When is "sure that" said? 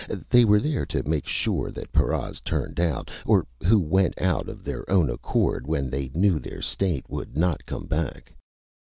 1.27-1.93